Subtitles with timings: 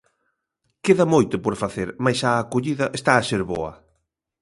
[0.85, 3.73] Queda moito por facer mais a acollida está a ser boa.